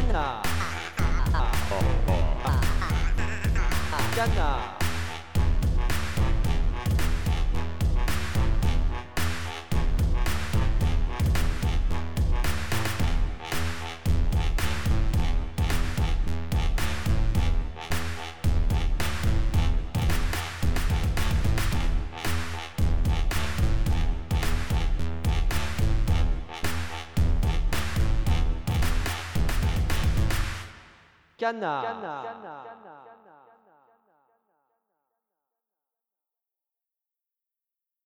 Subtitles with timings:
[0.00, 0.42] Jenna.
[4.16, 4.79] Jenna.
[31.40, 31.80] 天呐。
[31.80, 33.19] 天呐天呐天呐。